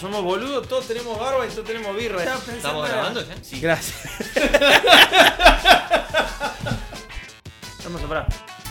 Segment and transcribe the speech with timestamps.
[0.00, 2.22] Somos boludos, todos tenemos barba y todos tenemos birra.
[2.22, 3.34] ¿Estamos grabando ya?
[3.42, 3.60] Sí.
[3.60, 3.96] Gracias.
[7.84, 8.26] Vamos a parar.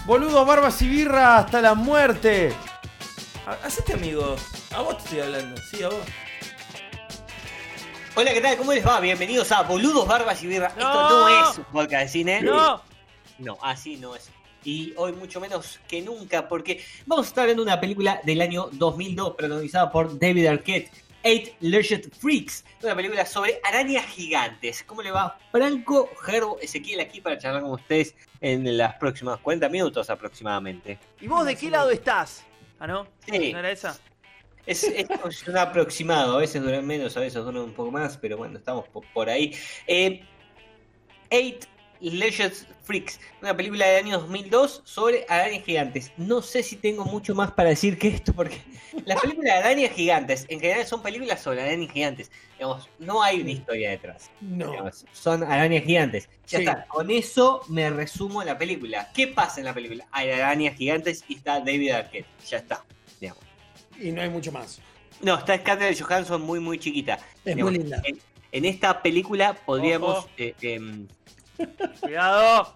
[0.05, 2.53] Boludos, barbas y birra hasta la muerte.
[3.47, 4.35] Ha- Hacete amigo.
[4.75, 5.59] A vos te estoy hablando.
[5.71, 5.97] Sí, a vos.
[8.15, 8.57] Hola, ¿qué tal?
[8.57, 8.99] ¿Cómo les va?
[8.99, 10.73] Bienvenidos a Boludos, Barbas y Birra.
[10.77, 10.91] No.
[10.91, 12.41] Esto no es un podcast de cine.
[12.41, 12.81] No.
[13.39, 14.29] No, así no es.
[14.63, 18.67] Y hoy mucho menos que nunca, porque vamos a estar viendo una película del año
[18.71, 20.89] 2002 protagonizada por David Arquette,
[21.27, 24.83] Eight Legend Freaks, una película sobre arañas gigantes.
[24.83, 25.37] ¿Cómo le va?
[25.51, 30.99] Franco, Gerbo, Ezequiel aquí para charlar con ustedes en las próximas 40 minutos aproximadamente.
[31.19, 32.43] ¿Y vos de qué lado estás?
[32.79, 33.07] Ah, ¿no?
[33.27, 33.51] Sí.
[33.51, 33.97] ¿No era esa?
[34.67, 38.37] Es, es un aproximado, a veces duran menos, a veces duran un poco más, pero
[38.37, 39.55] bueno, estamos po- por ahí.
[39.87, 40.23] Eh,
[41.31, 41.65] Eight
[42.01, 46.11] Legends Freaks, una película del año 2002 sobre arañas gigantes.
[46.17, 48.61] No sé si tengo mucho más para decir que esto, porque
[49.05, 52.31] las películas de arañas gigantes en general son películas sobre arañas gigantes.
[52.57, 54.29] Digamos, no hay una historia detrás.
[54.41, 54.69] no.
[54.71, 56.29] Digamos, son arañas gigantes.
[56.47, 56.63] Ya Sí.
[56.65, 59.09] está, con eso me resumo la película.
[59.13, 60.05] ¿Qué pasa en la película?
[60.11, 62.27] Hay arañas gigantes y está David Arquette.
[62.47, 62.83] Ya está,
[63.19, 63.43] digamos.
[63.99, 64.79] Y no hay mucho más.
[65.21, 67.15] No, está Scarlett Johansson muy, muy chiquita.
[67.45, 68.01] Es Digamos, muy linda.
[68.03, 68.19] En,
[68.51, 70.53] en esta película podríamos eh,
[72.01, 72.75] Cuidado.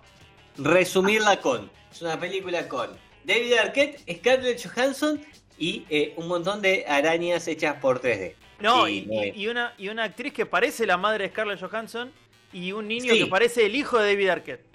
[0.57, 1.69] resumirla con.
[1.91, 2.89] Es una película con
[3.23, 5.21] David Arquette, Scarlett Johansson
[5.57, 8.35] y eh, un montón de arañas hechas por 3D.
[8.59, 12.11] No, Sí, y, una, y una actriz que parece la madre de Scarlett Johansson
[12.51, 13.19] y un niño Sí.
[13.19, 14.65] que parece el hijo de David Arquette.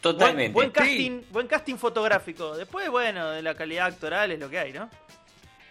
[0.00, 0.52] Totalmente.
[0.52, 2.56] buen casting, buen casting fotográfico.
[2.56, 4.88] Después, bueno, de la calidad actoral es lo que hay, ¿no?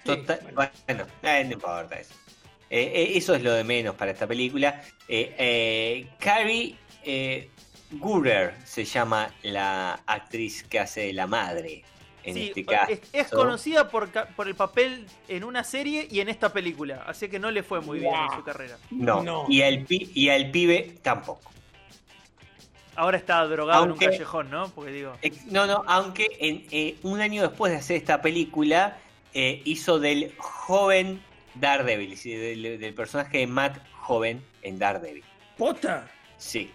[0.03, 2.15] Total- Sí, bueno, eh, no importa eso.
[2.69, 4.81] Eh, eso es lo de menos para esta película.
[6.19, 6.75] Carrie
[7.99, 11.83] Gooder se llama la actriz que hace de la madre
[12.23, 12.91] en Sí, este caso.
[12.91, 14.09] es, es conocida por,
[14.47, 17.03] el papel en una serie y en esta película.
[17.05, 18.77] Así que no le fue muy bien en su carrera.
[18.91, 19.45] No, No.
[19.49, 21.51] Y, al pi- y al pibe tampoco.
[22.95, 24.69] Ahora está drogado Aunque- en un callejón, ¿no?
[24.69, 25.13] Porque digo.
[25.47, 28.97] No, no, aunque en, eh, un año después de hacer esta película,
[29.33, 31.21] eh, hizo del joven
[31.55, 35.23] Daredevil, del, del personaje de Matt joven en Daredevil.
[35.57, 36.07] ¿Posta?
[36.37, 36.71] Sí.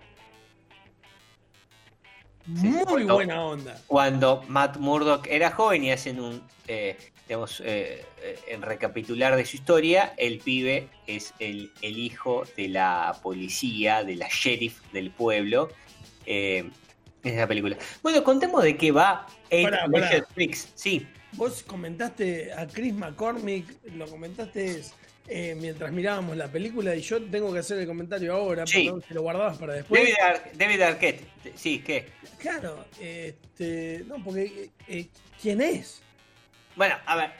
[2.48, 3.80] Muy buena onda.
[3.86, 9.44] Cuando Matt Murdock era joven y hacen un, eh, digamos, eh, eh, en recapitular de
[9.44, 15.10] su historia, el pibe es el, el hijo de la policía, de la sheriff del
[15.10, 15.68] pueblo.
[16.24, 16.70] Eh,
[17.24, 17.76] en esa película.
[18.02, 19.26] Bueno, contemos de qué va
[20.34, 20.72] Freaks.
[20.74, 21.06] Sí.
[21.32, 24.82] Vos comentaste a Chris McCormick, lo comentaste
[25.28, 28.84] eh, mientras mirábamos la película y yo tengo que hacer el comentario ahora, Sí.
[28.84, 30.02] perdón, si lo guardabas para después.
[30.02, 31.22] David, Ar- David Arquette.
[31.54, 32.08] Sí, ¿qué?
[32.38, 35.06] Claro, este, no, porque eh,
[35.40, 36.00] ¿quién es?
[36.76, 37.30] Bueno, a ver.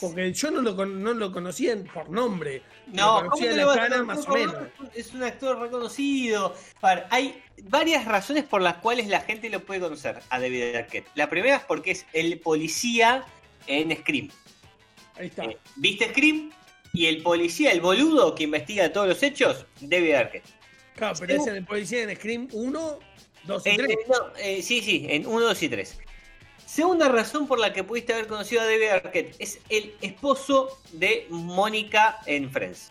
[0.00, 2.62] Porque yo no lo, no lo conocía por nombre.
[2.86, 4.54] No, lo ¿cómo conocía te la lo vas a más o menos.
[4.94, 6.54] Es un actor reconocido.
[6.82, 10.76] A ver, hay varias razones por las cuales la gente lo puede conocer a David
[10.76, 11.08] Arquette.
[11.14, 13.24] La primera es porque es el policía
[13.66, 14.30] en Scream.
[15.18, 15.44] Ahí está.
[15.44, 16.52] Eh, ¿Viste Scream?
[16.96, 20.46] Y el policía, el boludo que investiga todos los hechos, David Arquette.
[20.94, 22.98] Claro, pero es en el policía en Scream 1,
[23.44, 23.90] 2 y Eh, 3.
[23.90, 25.98] eh, no, eh, sí, sí, en 1, 2 y 3.
[26.64, 31.26] Segunda razón por la que pudiste haber conocido a David Arquette es el esposo de
[31.28, 32.90] Mónica en Friends.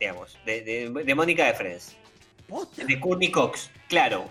[0.00, 1.96] Digamos, de, de- de Mónica de Friends.
[2.48, 2.84] ¿Posta?
[2.84, 4.28] De Courtney Cox, claro.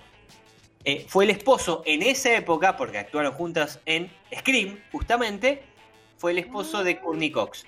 [0.84, 5.62] Eh, fue el esposo en esa época, porque actuaron juntas en Scream, justamente,
[6.18, 7.66] fue el esposo de Courtney Cox.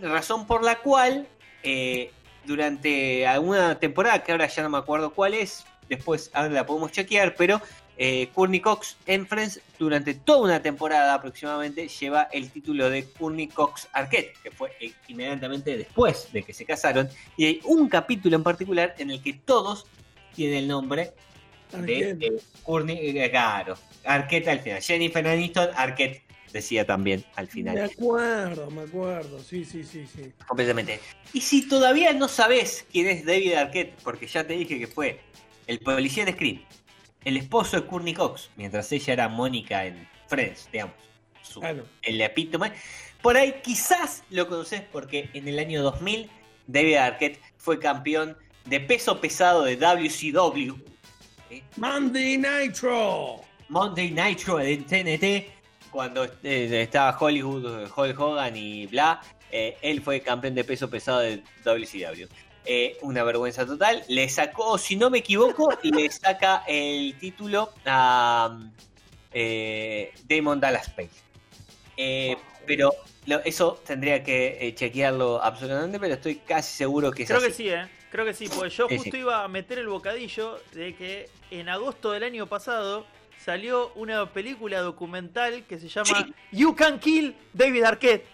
[0.00, 1.26] Razón por la cual,
[1.62, 2.10] eh,
[2.44, 6.92] durante alguna temporada, que ahora ya no me acuerdo cuál es, después ahora la podemos
[6.92, 7.60] chequear, pero
[7.96, 13.48] eh, Courtney Cox en Friends, durante toda una temporada aproximadamente, lleva el título de Courtney
[13.48, 18.36] Cox Arquette, que fue eh, inmediatamente después de que se casaron, y hay un capítulo
[18.36, 19.86] en particular en el que todos
[20.34, 21.12] tienen el nombre
[21.72, 22.32] de eh,
[22.62, 24.82] Courtney, eh, claro, Arquette al final.
[24.82, 26.23] Jennifer Aniston, Arquette
[26.54, 27.78] decía también al Me final.
[27.84, 29.38] acuerdo, me acuerdo.
[29.40, 30.32] Sí, sí, sí, sí.
[30.46, 31.00] Completamente.
[31.34, 35.20] Y si todavía no sabes quién es David Arquette, porque ya te dije que fue
[35.66, 36.62] el policía de Scream,
[37.24, 40.94] el esposo de Courtney Cox, mientras ella era Mónica en Friends, digamos,
[41.42, 41.84] su- Claro.
[42.02, 42.72] el epítome,
[43.20, 46.30] por ahí quizás lo conoces porque en el año 2000
[46.68, 48.36] David Arquette fue campeón
[48.66, 50.74] de peso pesado de WCW,
[51.76, 53.40] Monday Nitro.
[53.68, 55.53] Monday Nitro de TNT,
[55.94, 59.20] cuando eh, estaba Hollywood, Hulk Hogan y bla,
[59.52, 62.26] eh, él fue campeón de peso pesado de WCW.
[62.64, 64.02] Eh, una vergüenza total.
[64.08, 68.58] Le sacó, si no me equivoco, le saca el título a
[69.32, 72.36] eh, Damon Dallas Page.
[72.66, 72.92] Pero
[73.26, 77.68] lo- eso tendría que chequearlo absolutamente, pero estoy casi seguro que es Creo que sí,
[77.68, 77.86] ¿eh?
[78.10, 79.18] Creo que sí, porque yo Sí, justo sí.
[79.18, 83.06] iba a meter el bocadillo de que en agosto del año pasado
[83.42, 88.26] salió una película documental que se llama You Can Kill David Arquette,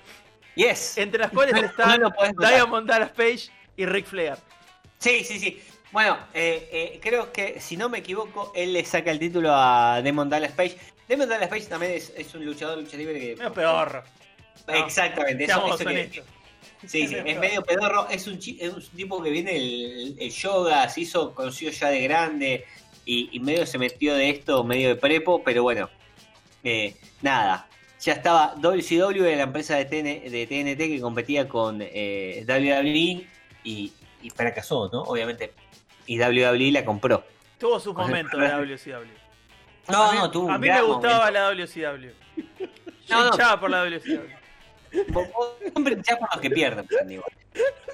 [0.54, 0.98] Yes.
[0.98, 2.12] entre las cuales No- están no.
[2.38, 4.36] Diamond Dallas Page y Ric Flair.
[4.98, 5.60] Sí, sí, sí.
[5.92, 10.00] Bueno, eh, eh, creo que si no me equivoco, él le saca el título a
[10.02, 10.76] Demon Dallas Page.
[11.08, 13.32] Demon Dallas Page también es, es un luchador lucha libre que.
[13.32, 14.04] Es peor.
[14.68, 16.24] Exactamente, eso, Seamos eso que- honestos.
[16.86, 20.88] Sí, sí, es medio pedorro, es un, es un tipo que viene el, el yoga,
[20.88, 22.64] se hizo conocido ya de grande
[23.04, 25.88] y, y medio se metió de esto, medio de prepo, pero bueno,
[26.64, 27.68] eh, nada,
[28.00, 33.26] ya estaba WCW era la empresa de, TN de TNT que competía con eh, WWE
[33.64, 33.92] y,
[34.22, 35.02] y fracasó, ¿no?
[35.02, 35.52] Obviamente,
[36.06, 37.24] y WWE la compró.
[37.58, 38.74] Tuvo sus momentos de personaje.
[38.74, 39.20] WCW.
[39.88, 42.10] No, a mí, no, tuvo un a mí me gustaba la WCW.
[43.06, 43.26] Yo No, no.
[43.32, 44.20] hinchaba por la WCW.
[45.08, 45.28] Vos-
[45.62, 46.86] Siempre por los que pierden,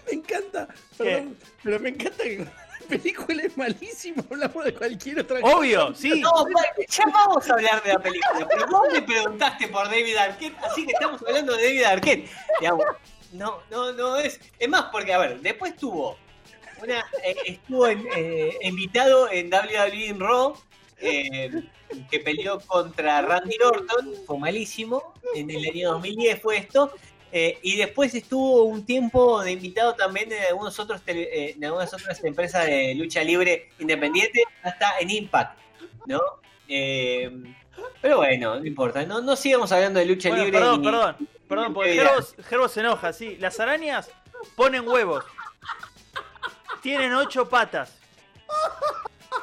[0.06, 5.40] Me encanta, perdón, pero me encanta que la película es malísima, hablamos de cualquier otra
[5.40, 5.56] cosa.
[5.56, 6.20] Obvio, sí.
[6.20, 10.16] No, vale, ya vamos a hablar de la película, pero vos me preguntaste por David
[10.16, 12.30] Arquette, así que estamos hablando de David Arquette.
[12.60, 12.84] Digamos,
[13.32, 14.40] no, no, no es.
[14.58, 16.16] Es más, porque, a ver, después tuvo
[16.82, 17.00] una.
[17.24, 20.56] eh, estuvo en, eh, invitado en WWE en Raw,
[20.98, 21.50] eh,
[22.10, 25.14] que peleó contra Randy Orton, fue malísimo.
[25.34, 26.92] En el año 2010 fue esto.
[27.32, 31.64] Eh, y después estuvo un tiempo de invitado también en algunos otros tele- eh, en
[31.64, 35.58] algunas otras empresas de lucha libre independiente, hasta en Impact,
[36.06, 36.20] ¿no?
[36.68, 37.30] Eh,
[38.00, 40.58] pero bueno, no importa, no, no sigamos hablando de lucha Bueno, libre.
[40.58, 41.16] perdón, ni- perdón,
[41.48, 42.00] perdón, porque
[42.48, 43.36] Gerbo se enoja, sí.
[43.38, 44.10] Las arañas
[44.54, 45.24] ponen huevos.
[46.82, 47.92] Tienen ocho patas.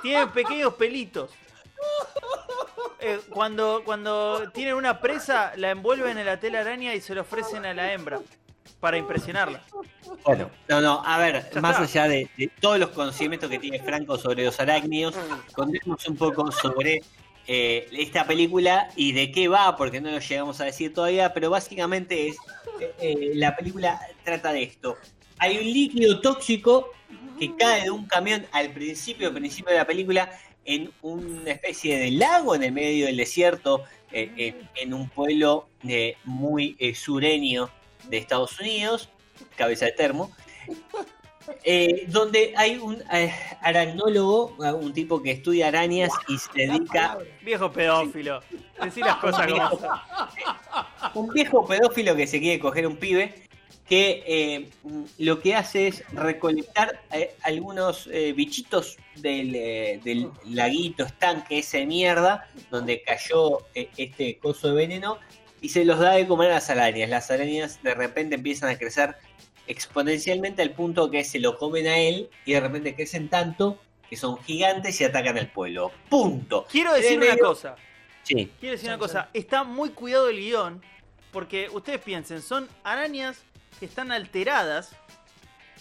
[0.01, 1.31] Tienen pequeños pelitos.
[3.03, 7.21] Eh, cuando, cuando tienen una presa, la envuelven en la tela araña y se lo
[7.21, 8.19] ofrecen a la hembra
[8.79, 9.61] para impresionarla.
[10.23, 12.01] Bueno, no, no, a ver, Ya más está.
[12.01, 15.15] allá de, de todos los conocimientos que tiene Franco sobre los arácnidos,
[15.53, 17.01] contemos un poco sobre
[17.47, 21.49] eh, esta película y de qué va, porque no lo llegamos a decir todavía, pero
[21.49, 22.37] básicamente es,
[22.79, 24.97] eh, eh, la película trata de esto.
[25.39, 26.91] Hay un líquido tóxico
[27.37, 30.29] que cae de un camión al principio, al principio de la película,
[30.65, 35.67] en una especie de lago en el medio del desierto, eh, en, en un pueblo
[35.87, 37.69] eh, muy eh, sureño
[38.09, 39.09] de Estados Unidos,
[39.55, 40.31] cabeza de termo,
[41.63, 47.17] eh, donde hay un eh, aracnólogo, eh, un tipo que estudia arañas y se dedica,
[47.41, 48.41] Viejo pedófilo.
[48.81, 49.79] Decí las cosas como
[51.27, 53.33] un viejo pedófilo que se quiere coger un pibe,
[53.87, 54.69] que eh,
[55.17, 61.79] lo que hace es recolectar eh, algunos eh, bichitos del, eh, del laguito, estanque, ese
[61.79, 65.19] de mierda, donde cayó eh, este coso de veneno,
[65.61, 67.09] y se los da de comer a las arañas.
[67.09, 69.15] Las arañas de repente empiezan a crecer
[69.67, 73.79] exponencialmente al punto que se lo comen a él y de repente crecen tanto
[74.09, 75.91] que son gigantes y atacan al pueblo.
[76.09, 76.65] Punto.
[76.69, 77.75] Quiero decir una medio- cosa.
[78.23, 78.51] Sí.
[78.59, 80.81] Quiero decir una cosa, está muy cuidado el guion,
[81.31, 83.43] porque ustedes piensen, son arañas
[83.79, 84.89] que están alteradas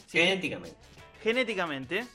[0.06, 0.18] ¿sí?
[0.18, 0.76] Genéticamente.
[1.22, 2.06] genéticamente.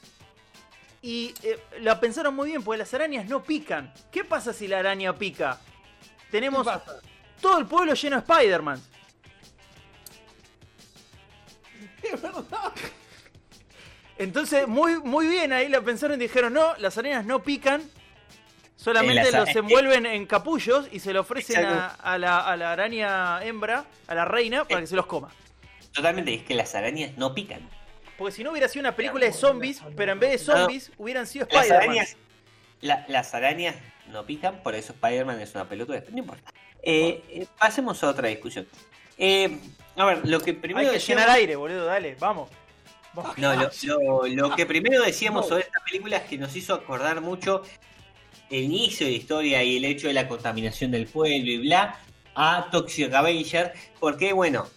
[1.00, 3.92] Y eh, la pensaron muy bien, porque las arañas no pican.
[4.10, 5.60] ¿Qué pasa si la araña pica?
[6.30, 7.00] Tenemos ¿Qué pasa?
[7.40, 8.82] todo el pueblo lleno de Spider-Man.
[12.02, 12.72] Es verdad.
[14.16, 17.82] Entonces, muy, muy bien, ahí la pensaron y dijeron, no, las arañas no pican.
[18.76, 22.72] Solamente Eh, los eh, envuelven en capullos y se lo ofrecen a, la, a la
[22.72, 25.28] araña hembra, a la reina, para que se los coma.
[25.92, 27.60] Totalmente, es que las arañas no pican.
[28.16, 31.26] Porque si no hubiera sido una película de zombies, pero en vez de zombies hubieran
[31.26, 31.82] sido Las Spider-Man.
[31.90, 32.16] arañas,
[32.80, 33.76] la- las arañas
[34.10, 36.52] no pican, por eso Spider-Man es una pelota, no importa.
[36.82, 38.66] Eh, eh, pasemos a otra discusión.
[39.16, 39.58] Eh,
[39.96, 42.48] a ver, lo que primero Hay que decíamos- llenar aire, boludo, dale, vamos.
[43.14, 43.36] Vamos.
[43.38, 47.20] No, lo, lo- lo que primero decíamos sobre esta película es que nos hizo acordar
[47.20, 47.62] mucho
[48.50, 51.98] el inicio de la historia y el hecho de la contaminación del pueblo y bla
[52.34, 54.68] a Toxic Avenger, porque bueno,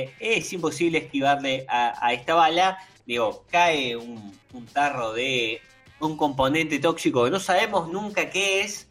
[0.00, 2.78] eh, es imposible esquivarle a, a esta bala.
[3.06, 5.60] Digo, cae un, un tarro de
[6.00, 8.88] un componente tóxico que no sabemos nunca qué es.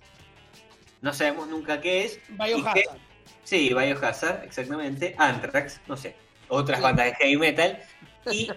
[1.01, 2.19] No sabemos nunca qué es.
[2.29, 2.97] y que- Biohazard.
[3.43, 5.15] Sí, Biohazard, exactamente.
[5.17, 6.15] Anthrax, no sé.
[6.47, 6.83] Otras Sí.
[6.83, 7.79] bandas de heavy metal.
[8.31, 8.49] Y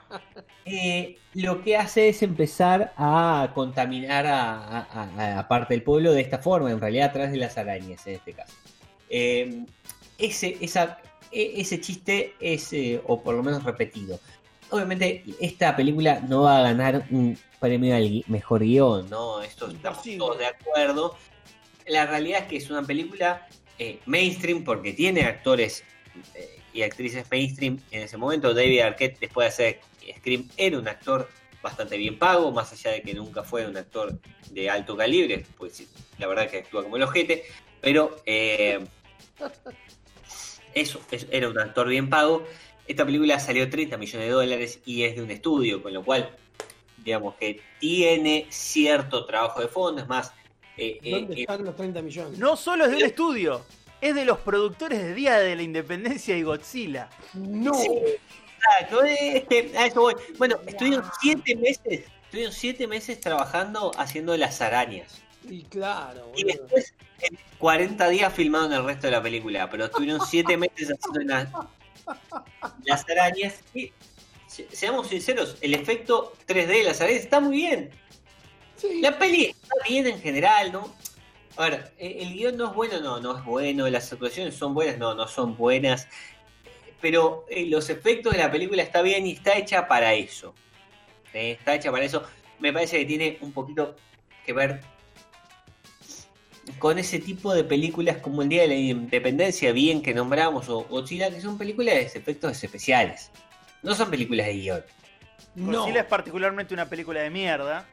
[0.64, 6.12] eh, lo que hace es empezar a contaminar a, a- a- a parte del pueblo
[6.12, 8.54] de esta forma, en realidad a través de las arañas en este caso.
[9.08, 9.64] Eh,
[10.18, 10.98] ese, esa,
[11.32, 14.18] ese chiste es, eh, o por lo menos repetido.
[14.70, 19.42] Obviamente, esta película no va a ganar un premio al mejor guion, ¿no?
[19.42, 21.16] Esto estamos todos de acuerdo.
[21.86, 25.82] La realidad es que es una película eh, mainstream porque tiene actores
[26.34, 28.54] eh, y actrices mainstream en ese momento.
[28.54, 29.80] David Arquette, después de hacer
[30.18, 31.28] Scream, era un actor
[31.62, 34.18] bastante bien pago, más allá de que nunca fue un actor
[34.50, 35.86] de alto calibre, pues
[36.18, 37.44] la verdad que actúa como el ojete,
[37.80, 38.84] pero eh,
[40.74, 42.44] eso, es- era un actor bien pago.
[42.86, 46.30] Esta película salió 30 millones de dólares y es de un estudio, con lo cual,
[47.04, 50.32] digamos que tiene cierto trabajo de fondo, es más...
[50.76, 52.38] eh, eh, ¿Dónde eh, están los 30 millones?
[52.38, 53.64] No solo es de un estudio,
[54.00, 57.08] es de los productores de Día de la Independencia y Godzilla.
[57.34, 57.74] No.
[57.74, 57.88] Sí.
[58.56, 60.14] Exacto, es que a eso voy.
[60.36, 65.22] Bueno, estuvieron siete meses, estuvieron siete meses trabajando haciendo las arañas.
[65.48, 66.92] Y claro, Y después,
[67.58, 71.48] 40 días filmaron el resto de la película, pero estuvieron siete meses haciendo las,
[72.84, 73.60] las arañas.
[73.74, 73.92] Y
[74.46, 77.90] se- seamos sinceros, el efecto 3D de las arañas está muy bien.
[78.76, 79.00] Sí.
[79.02, 80.94] La peli está bien en general, ¿no?
[81.56, 83.88] A ver, eh, el guion no es bueno, no, no es bueno.
[83.90, 86.08] Las actuaciones son buenas, no, no son buenas.
[87.00, 90.54] Pero eh, los efectos de la película está bien y está hecha para eso.
[91.34, 92.22] Eh, está hecha para eso.
[92.58, 93.96] Me parece que tiene un poquito
[94.44, 94.80] que ver
[96.78, 100.84] con ese tipo de películas como el Día de la Independencia, bien que nombramos, o
[100.84, 103.30] Godzilla, que son películas de efectos especiales.
[103.82, 104.84] No son películas de guion.
[105.54, 107.86] No, Godzilla es particularmente una película de mierda.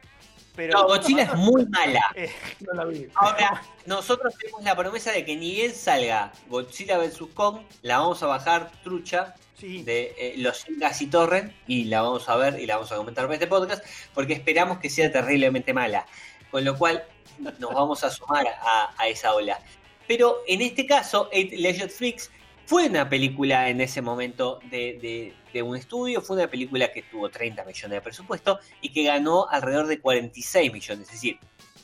[0.55, 2.01] Pero No, Godzilla es muy mala.
[2.15, 2.31] Eh,
[2.61, 3.07] no la vi.
[3.15, 7.19] Ahora, nosotros tenemos la promesa de que ni bien salga Godzilla vs.
[7.33, 9.83] Kong, la vamos a bajar trucha sí.
[9.83, 12.97] de eh, los Incas y Torrent y la vamos a ver y la vamos a
[12.97, 16.07] comentar para este podcast porque esperamos que sea terriblemente mala.
[16.49, 17.03] Con lo cual
[17.39, 19.59] nos vamos a sumar a, a esa ola.
[20.07, 22.31] Pero en este caso, Eight Legged Freaks
[22.65, 27.01] fue una película en ese momento de, de- de un estudio, fue una película que
[27.03, 31.07] tuvo 30 millones de presupuesto y que ganó alrededor de 46 millones.
[31.07, 31.39] Es decir,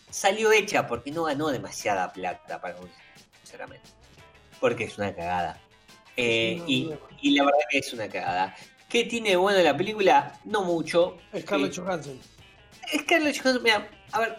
[0.10, 2.90] salió hecha porque no ganó demasiada plata para un
[3.42, 3.88] sinceramente.
[4.60, 5.60] Porque es una cagada.
[6.18, 6.98] Eh, No, y, no.
[7.22, 8.56] y la verdad que es una cagada.
[8.90, 10.40] ¿Qué tiene bueno la película?
[10.46, 11.18] No mucho.
[11.40, 12.20] Scarlett Eh, Johansson.
[13.00, 14.38] Scarlett Johansson, mira, a ver,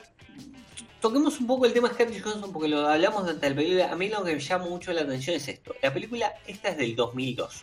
[1.04, 3.92] toquemos un poco el tema de Scarlett Johansson porque lo hablamos durante la película.
[3.92, 5.74] A mí lo que me llama mucho la atención es esto.
[5.82, 7.62] La película, esta es del 2002.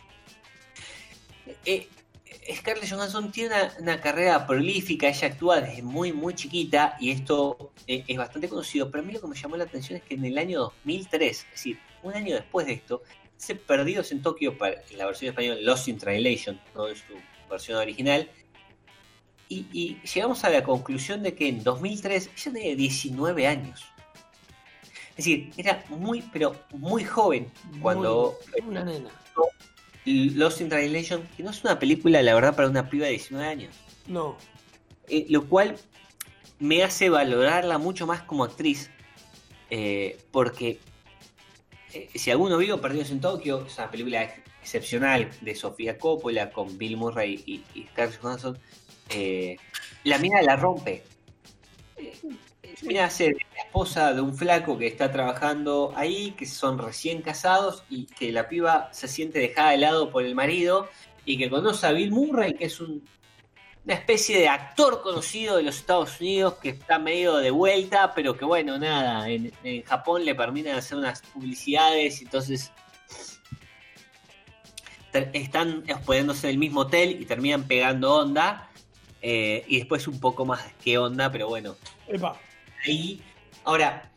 [1.64, 1.88] Eh,
[2.54, 7.72] Scarlett Johansson tiene una, una carrera prolífica, ella actúa desde muy, muy chiquita y esto
[7.88, 10.14] eh, es bastante conocido, pero a mí lo que me llamó la atención es que
[10.14, 13.02] en el año 2003, es decir, un año después de esto,
[13.36, 17.14] se Perdidos en Tokio, para, en la versión española Lost in Translation, no en su
[17.50, 18.30] versión original,
[19.52, 23.84] y, y llegamos a la conclusión de que en 2003 ella tenía 19 años.
[25.10, 29.10] Es decir, era muy, pero muy joven cuando Muy- una nena.
[30.04, 33.46] Lost in Translation, que no es una película, la verdad, para una piba de 19
[33.46, 33.74] años.
[34.08, 34.36] No.
[35.08, 35.76] Eh, lo cual
[36.58, 38.90] me hace valorarla mucho más como actriz,
[39.70, 40.80] eh, porque
[41.92, 46.50] eh, si alguno vio Perdidos en Tokio, es una película ex- excepcional de Sofía Coppola
[46.50, 48.58] con Bill Murray y, y Scarlett Johansson,
[49.08, 49.56] eh,
[50.04, 51.02] la mina la rompe.
[51.96, 52.12] Eh,
[52.82, 57.84] Mira, hace la esposa de un flaco que está trabajando ahí, que son recién casados
[57.88, 60.88] y que la piba se siente dejada de lado por el marido
[61.24, 63.04] y que conoce a Bill Murray, que es un,
[63.84, 68.36] una especie de actor conocido de los Estados Unidos que está medio de vuelta, pero
[68.36, 69.52] que bueno, nada, en,
[69.84, 72.72] Japón le permiten hacer unas publicidades y entonces
[75.12, 78.70] están hospedándose en el mismo hotel y terminan pegando onda.
[79.22, 81.76] Eh, y después un poco más que onda, pero bueno,
[82.08, 82.38] Epa.
[82.84, 83.20] ahí.
[83.64, 84.10] Ahora,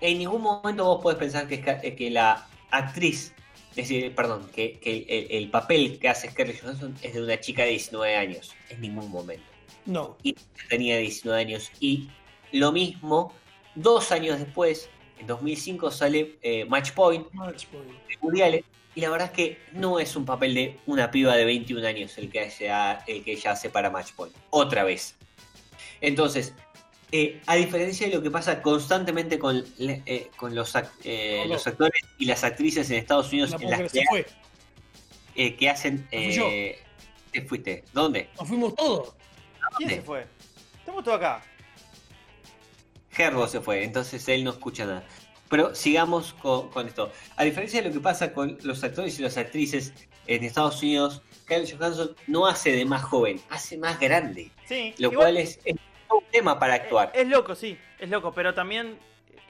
[0.00, 3.34] en ningún momento vos podés pensar que, eh, que la actriz,
[3.70, 7.40] es decir, perdón, que, que el, el papel que hace Scarlett Johansson es de una
[7.40, 8.54] chica de 19 años.
[8.70, 9.44] En ningún momento.
[9.84, 10.16] No.
[10.22, 10.34] Y
[10.68, 11.70] tenía 19 años.
[11.80, 12.08] Y
[12.52, 13.32] lo mismo,
[13.74, 14.88] dos años después,
[15.18, 17.88] en 2005 sale eh, Match Point Match point.
[17.88, 18.64] de Woody Allen,
[18.96, 22.16] Y la verdad es que no es un papel de una piba de 21 años
[22.16, 24.34] el que, ella, el que ella hace para Match Point.
[24.48, 25.14] Otra vez.
[26.00, 26.54] Entonces,
[27.12, 30.72] eh, a diferencia de lo que pasa constantemente con, eh, con los,
[31.04, 34.26] eh, los actores y las actrices en Estados Unidos La en las que, se fue.
[35.34, 36.08] que hacen...
[36.10, 36.74] fui
[37.32, 37.84] ¿Te fuiste?
[37.92, 38.30] ¿Dónde?
[38.38, 39.14] Nos fuimos todos.
[39.76, 40.26] ¿Quién se fue?
[40.78, 41.42] Estamos todos acá.
[43.10, 45.04] Gerbo se fue, entonces él no escucha nada.
[45.48, 47.12] Pero sigamos con, con esto.
[47.36, 49.92] A diferencia de lo que pasa con los actores y las actrices,
[50.26, 54.50] en Estados Unidos, Scarlett Johansson no hace de más joven, hace más grande.
[54.66, 55.76] Sí, Lo igual- cual es, es
[56.10, 57.12] un tema para actuar.
[57.14, 58.98] Es, es loco, sí, es loco, pero también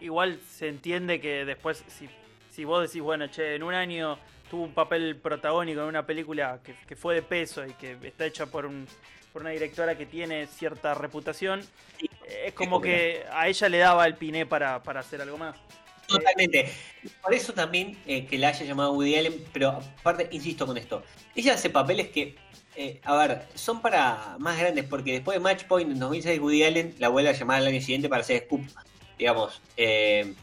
[0.03, 2.11] igual se entiende que después, si,
[2.53, 4.19] si vos decís, bueno, che, en un año
[4.51, 8.27] tuvo un papel protagónico en una película que, que fue de peso y que está
[8.27, 8.87] hecha por, un,
[9.33, 11.63] por una directora que tiene cierta reputación,
[11.99, 12.11] Sí,
[12.45, 15.57] es como que a ella le daba el piné para, para hacer algo más.
[16.07, 16.71] Totalmente.
[17.23, 21.03] Por eso también eh, que la haya llamado Woody Allen, pero aparte, insisto con esto,
[21.35, 22.37] ella hace papeles que,
[22.77, 26.65] eh, a ver, son para más grandes, porque después de Match Point en 2006, Woody
[26.65, 28.63] Allen la vuelve a llamar al año siguiente para hacer Scoop,
[29.19, 29.61] digamos.
[29.77, 30.35] eh,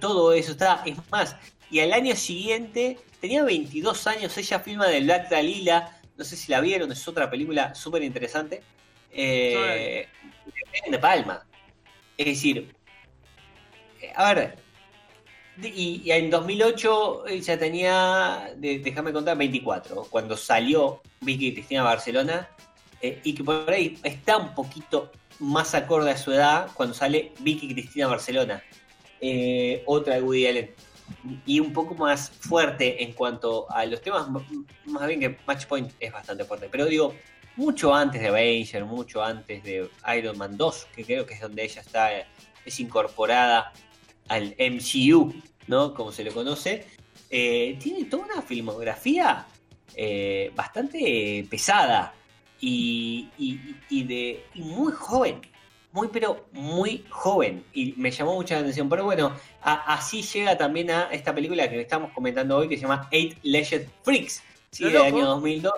[0.00, 1.36] todo eso está, es más,
[1.70, 6.50] y al año siguiente, tenía 22 años, ella filma de Black Dalila, no sé si
[6.50, 8.62] la vieron, es otra película súper interesante,
[9.12, 10.08] de
[11.00, 11.46] Palma.
[12.16, 12.74] Es decir,
[14.14, 14.56] a ver,
[15.62, 22.48] y, y en 2008 ella tenía, de- déjame contar, 24, cuando salió Vicky Cristina Barcelona,
[23.00, 27.32] eh, y que por ahí está un poquito más acorde a su edad cuando sale
[27.40, 28.62] Vicky Cristina Barcelona,
[29.20, 30.74] eh, otra de Woody Allen,
[31.46, 34.26] y un poco más fuerte en cuanto a los temas,
[34.86, 37.14] más bien que Match Point es bastante fuerte, pero digo,
[37.56, 41.62] mucho antes de Avenger, mucho antes de Iron Man 2, que creo que es donde
[41.62, 42.26] ella está, eh,
[42.64, 43.72] es incorporada
[44.28, 45.34] al MCU,
[45.66, 45.94] ¿no?
[45.94, 46.86] Como se le conoce,
[47.30, 49.46] eh, tiene toda una filmografía
[49.96, 52.12] eh, bastante pesada
[52.60, 55.40] y, y- y de y muy joven,
[55.92, 58.88] muy pero muy joven y me llamó mucha la atención.
[58.88, 62.82] Pero bueno, a- así llega también a esta película que estamos comentando hoy que se
[62.82, 64.42] llama Eight Legend Freaks,
[64.78, 65.04] del loco.
[65.04, 65.72] año 2002.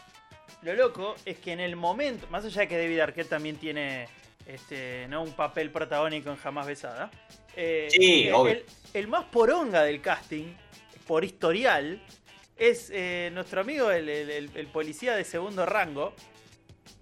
[0.62, 4.08] Lo loco es que en el momento, más allá de que David Arquette también tiene
[4.46, 5.22] este, ¿no?
[5.22, 7.10] un papel protagónico en Jamás Besada,
[7.56, 8.52] eh, Sí, el, obvio.
[8.52, 10.54] el- el más poronga del casting,
[11.06, 12.00] por historial,
[12.56, 16.14] es eh, nuestro amigo, el, el- el- el policía de segundo rango,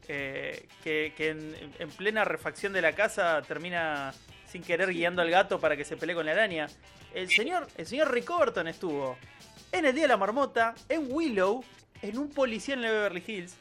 [0.08, 4.12] eh, que, que en, en plena refacción de la casa termina
[4.46, 6.66] sin querer guiando al gato para que se pelee con la araña.
[7.14, 9.16] El señor, el señor Rick Overton estuvo
[9.72, 11.64] en El Día de la Marmota, en Willow,
[12.02, 13.54] en un policía en la Beverly Hills.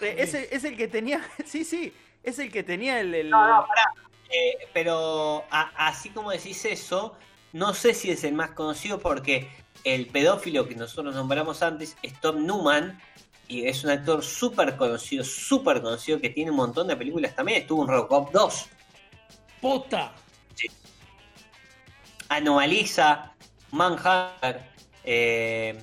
[0.00, 3.14] Eh, Es el, es el que tenía, sí, sí, es el que tenía el...
[3.14, 3.30] el-
[4.30, 7.14] Eh, pero a- así como decís eso,
[7.52, 9.48] no sé si es el más conocido porque
[9.84, 13.00] el pedófilo que nosotros nombramos antes es Tom Newman
[13.46, 17.62] y es un actor súper conocido, súper conocido que tiene un montón de películas también.
[17.62, 18.66] Estuvo en Robocop 2,
[19.62, 20.12] Posta.
[22.28, 23.32] Anomaliza,
[23.70, 24.60] Manhunter,
[25.04, 25.80] eh,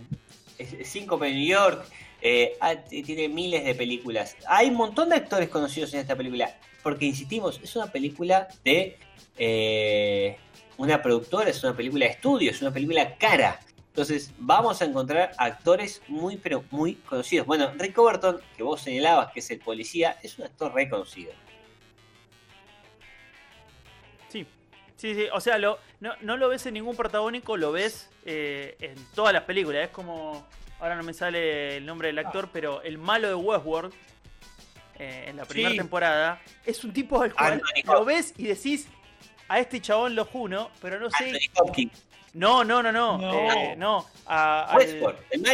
[0.84, 1.86] Síncope en New York.
[2.28, 4.36] eh, ah, tiene miles de películas.
[4.48, 6.58] Hay un montón de actores conocidos en esta película.
[6.86, 9.00] Porque insistimos, es una película de
[9.39, 10.38] eh,
[10.78, 13.60] una productora, es una película de estudio, es una película cara.
[13.88, 17.48] Entonces vamos a encontrar actores muy pero muy conocidos.
[17.48, 21.34] Bueno, Rick Overton, que vos señalabas que es el policía, es un actor reconocido.
[24.28, 24.45] Sí,
[24.95, 28.76] sí, sí, o sea, lo, no, no lo ves en ningún protagónico, lo ves eh,
[28.80, 29.86] en todas las películas.
[29.86, 30.48] Es como,
[30.80, 33.91] ahora no me sale el nombre del actor, pero el malo de Westworld,
[35.00, 35.78] eh, en la primera Sí.
[35.78, 38.88] temporada, es un tipo al cual Anthony lo ves y decís,
[39.48, 41.38] a este chabón lo juno, pero no sé...
[42.34, 43.54] No, no, no, no, No.
[43.54, 44.06] eh, no.
[44.26, 45.02] a- al- el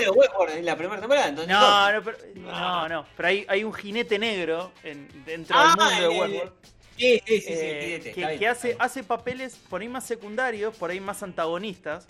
[0.09, 1.31] Westworld la primera temporada.
[1.31, 1.93] No, Hopkins.
[1.93, 2.17] no, pero,
[2.51, 6.53] no, no, pero hay, hay un jinete negro en- dentro Ah, del mundo de Westworld.
[6.97, 8.77] Sí, sí, sí, sí, eh, que, bien, que está hace, bien.
[8.81, 12.07] hace papeles por ahí más secundarios, por ahí más antagonistas,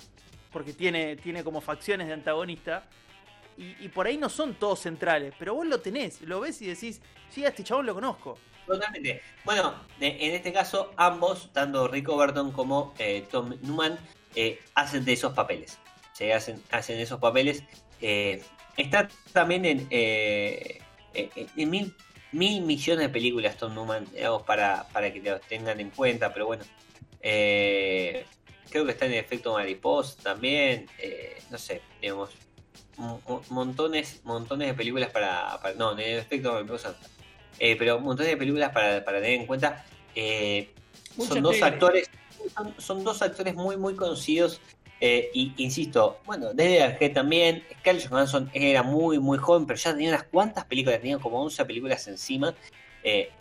[0.53, 2.83] porque tiene, tiene como facciones de antagonista,
[3.61, 6.67] y, y por ahí no son todos centrales, pero vos lo tenés, lo ves y
[6.67, 8.37] decís, sí, a este chabón lo conozco.
[8.65, 9.21] Totalmente.
[9.43, 13.97] Bueno, en este caso, ambos, tanto Rick Overton como eh, Tom Newman,
[14.35, 15.77] eh, hacen de esos papeles.
[16.13, 17.63] Se hacen, hacen esos papeles.
[18.01, 18.41] Eh,
[18.77, 20.79] está también en, eh,
[21.13, 21.95] en- en mil,
[22.31, 26.45] mil millones de películas Tom Newman, digamos, para, para que lo tengan en cuenta, pero
[26.47, 26.63] bueno.
[27.21, 28.25] Eh,
[28.69, 30.87] creo que está en Efecto Mariposa también.
[30.99, 32.29] eh, no sé, digamos.
[33.01, 36.95] Mo- mo- Montones, montones de películas para, para- No, en Efecto Mariposa.
[37.59, 39.85] Eh, pero montón de películas para, para tener en cuenta.
[40.15, 40.69] Eh,
[41.17, 42.09] son dos actores,
[42.55, 44.61] son, son dos actores muy muy conocidos.
[45.03, 49.91] eh, y insisto, bueno, David Arquette también, Scarlett Johansson era muy muy joven, pero ya
[49.93, 52.53] tenía unas cuantas películas, tenía como 11 películas encima.
[53.03, 53.31] Eh,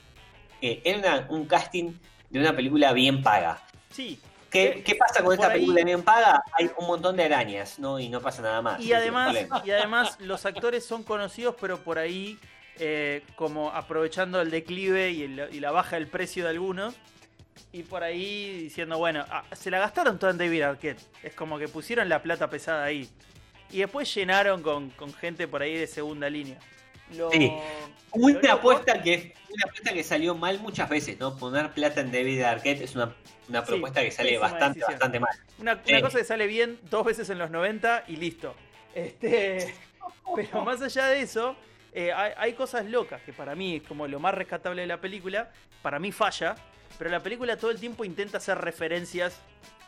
[0.63, 1.93] eh, era una- un casting
[2.31, 3.63] de una película bien paga.
[3.91, 4.19] Sí,
[4.51, 6.43] ¿Qué, Eh, qué pasa con esta ahí- película bien paga?
[6.53, 8.01] Hay un montón de arañas, ¿no?
[8.01, 8.81] Y no pasa nada más.
[8.81, 12.39] y además, y además los actores son conocidos, pero por ahí
[12.83, 16.95] eh, como aprovechando el declive y, el- y la baja del precio de algunos.
[17.73, 21.01] Y por ahí diciendo, bueno, ah, se la gastaron toda en David Arquette.
[21.23, 23.09] Es como que pusieron la plata pesada ahí.
[23.71, 26.59] Y después llenaron con, con gente por ahí de segunda línea.
[27.17, 27.53] Lo- Sí.
[28.13, 31.37] Una apuesta que una apuesta que salió mal muchas veces, ¿no?
[31.37, 33.15] Poner plata en David Arquette es una,
[33.49, 34.93] una Sí, propuesta que sale bastante, decisión.
[34.93, 35.31] bastante mal.
[35.59, 38.55] Una, cosa que sale bien dos veces en los 90 y listo.
[38.95, 39.75] Este,
[40.37, 41.55] pero más allá de eso,
[41.93, 45.51] eh, hay, hay cosas locas que para mí, como lo más rescatable de la película,
[45.83, 46.55] para mí falla,
[46.99, 49.41] pero la película todo el tiempo intenta hacer referencias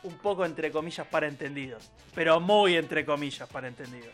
[0.04, 4.12] un poco entre comillas para entendidos, pero muy entre comillas para entendidos.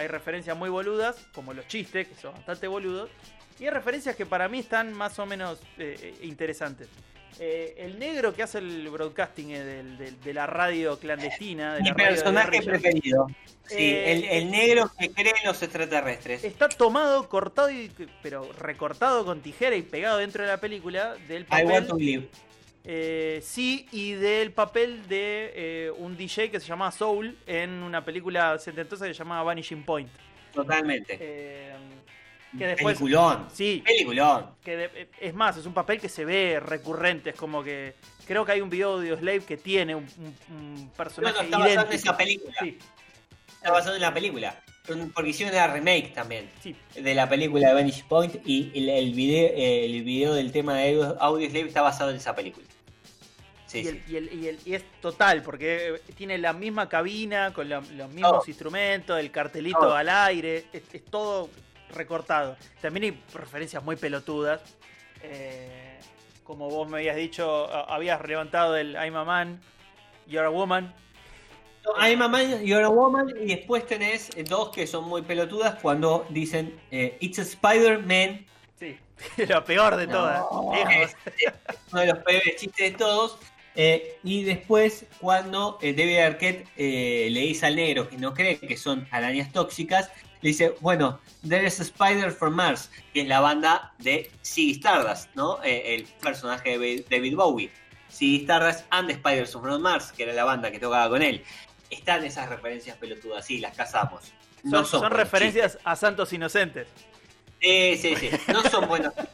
[0.00, 3.10] Hay referencias muy boludas, como los chistes, que son bastante boludos,
[3.58, 6.88] y hay referencias que para mí están más o menos eh, interesantes.
[7.38, 11.82] Eh, el negro que hace el broadcasting eh, del- del- de la radio clandestina, de
[11.82, 13.26] Mi la radio personaje preferido.
[13.66, 16.42] Sí, el, el negro que cree en los extraterrestres.
[16.44, 21.42] está tomado, cortado, y, pero recortado con tijera y pegado dentro de la película del
[21.52, 22.04] I want to papel.
[22.06, 22.28] live.
[22.92, 28.04] Eh, sí, y del papel de eh, un DJ que se llamaba Soul en una
[28.04, 30.08] película setentosa que se llamaba Vanishing Point.
[30.52, 31.16] Totalmente.
[31.20, 31.72] Eh,
[32.58, 32.98] que después.
[32.98, 33.46] Peliculón.
[33.52, 34.46] Sí, Peliculón.
[34.64, 37.30] que de- es más, es un papel que se ve recurrente.
[37.30, 37.94] Es como que.
[38.26, 41.42] Creo que hay un video de Slave que tiene un, un- un No, personaje no,
[41.44, 42.54] está basado en esa película.
[42.60, 42.78] Sí,
[43.54, 44.60] Está basado en la película.
[45.14, 46.50] Porque hicieron la remake también.
[46.60, 46.74] sí.
[46.96, 51.14] de la película de Vanish Point y el, el video, el video del tema de
[51.20, 52.66] Audio Slave está basado en esa película.
[53.70, 54.02] Sí, y, el- sí.
[54.12, 57.80] y el- y el- y es total, porque eh, tiene la misma cabina, con la-
[57.92, 61.48] los mismos instrumentos, el cartelito al aire, es, es todo
[61.94, 62.56] recortado.
[62.80, 64.60] También hay referencias muy pelotudas.
[65.22, 65.98] eh,
[66.44, 69.60] como vos me habías dicho, habías levantado el I'm a man,
[70.26, 70.92] you're a woman.
[71.84, 75.22] No, I'm a man, you're a woman y después tenés eh, dos que son muy
[75.22, 78.46] pelotudas cuando dicen eh, It's a Spider-Man,
[78.78, 78.98] Sí,
[79.48, 80.12] lo peor de No.
[80.14, 80.42] todas.
[80.88, 81.16] lejos.
[81.92, 83.38] uno de los peores chistes de todos.
[83.76, 88.58] Eh, y después cuando eh, David Arquette eh, le dice al negro que no cree
[88.58, 90.10] que son arañas tóxicas,
[90.42, 94.72] le dice, bueno, there is a spider from Mars, que es la banda de Ziggy
[94.72, 95.62] Stardust, ¿no?
[95.62, 97.70] El personaje de David Bowie.
[98.10, 101.44] Ziggy Stardust and the Spiders from Mars, que era la banda que tocaba con él.
[101.90, 104.32] Están esas referencias pelotudas, sí, las cazamos.
[104.62, 106.88] No Son, referencias a santos inocentes.
[107.60, 108.30] Sí, sí, sí.
[108.48, 109.12] No son buenos.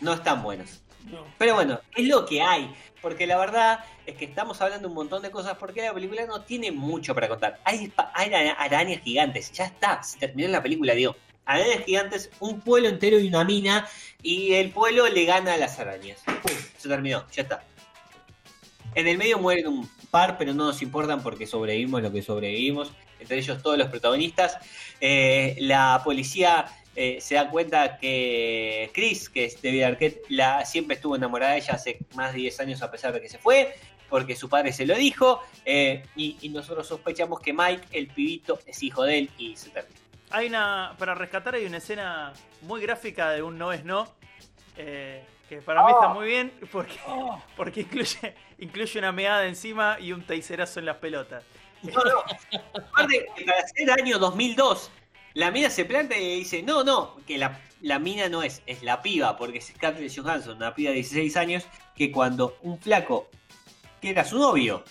[0.00, 0.80] No están buenos.
[1.38, 2.74] Pero bueno, es lo que hay.
[3.00, 6.42] Porque la verdad es que estamos hablando un montón de cosas porque la película no
[6.42, 7.60] tiene mucho para contar.
[7.64, 11.16] Hay, arañas gigantes, ya está, se terminó la película, digo.
[11.44, 13.88] Arañas gigantes, un pueblo entero y una mina,
[14.22, 16.20] y el pueblo le gana a las arañas.
[16.24, 17.64] Pum, se terminó, ya está.
[18.94, 22.90] En el medio mueren un par, pero no nos importan porque sobrevivimos lo que sobrevivimos.
[23.20, 24.58] Entre ellos todos los protagonistas.
[25.00, 26.66] Eh, la policía
[27.00, 31.58] eh, se da cuenta que Chris, que es David Arquette, la, siempre estuvo enamorada de
[31.58, 33.72] ella hace más de 10 años a pesar de que se fue,
[34.08, 38.58] porque su padre se lo dijo, eh, y, y nosotros sospechamos que Mike, el pibito,
[38.66, 39.94] es hijo de él y se termina.
[40.30, 40.96] Hay una.
[40.98, 42.32] Para rescatar hay una escena
[42.62, 44.12] muy gráfica de un no es no.
[44.76, 49.98] eh, que para mí está muy bien porque, Oh, porque incluye, incluye una meada encima
[50.00, 51.44] y un taiserazo en las pelotas.
[51.82, 52.24] No, no.
[52.88, 54.90] Aparte, para ser año 2002,
[55.34, 58.82] la mina se planta y dice, no, no, que la, la mina no es, es
[58.82, 61.64] la piba, porque es Scarlett Johansson, una piba de 16 años,
[61.94, 63.28] que cuando un flaco,
[64.00, 64.84] que era su novio,